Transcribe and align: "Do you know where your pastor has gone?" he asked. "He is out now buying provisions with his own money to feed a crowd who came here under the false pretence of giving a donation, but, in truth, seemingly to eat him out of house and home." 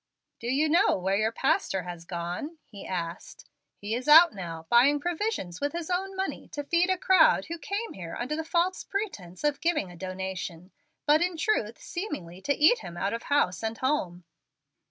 "Do 0.39 0.47
you 0.47 0.67
know 0.67 0.97
where 0.97 1.15
your 1.17 1.31
pastor 1.31 1.83
has 1.83 2.05
gone?" 2.05 2.57
he 2.65 2.87
asked. 2.87 3.47
"He 3.77 3.93
is 3.93 4.07
out 4.07 4.33
now 4.33 4.65
buying 4.67 4.99
provisions 4.99 5.61
with 5.61 5.73
his 5.73 5.91
own 5.91 6.15
money 6.15 6.47
to 6.53 6.63
feed 6.63 6.89
a 6.89 6.97
crowd 6.97 7.45
who 7.45 7.59
came 7.59 7.93
here 7.93 8.15
under 8.19 8.35
the 8.35 8.43
false 8.43 8.83
pretence 8.83 9.43
of 9.43 9.61
giving 9.61 9.91
a 9.91 9.95
donation, 9.95 10.71
but, 11.05 11.21
in 11.21 11.37
truth, 11.37 11.77
seemingly 11.79 12.41
to 12.41 12.55
eat 12.57 12.79
him 12.79 12.97
out 12.97 13.13
of 13.13 13.21
house 13.29 13.61
and 13.61 13.77
home." 13.77 14.23